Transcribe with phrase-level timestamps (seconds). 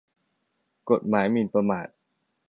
[0.89, 1.87] กฎหมายหมิ่นประมาท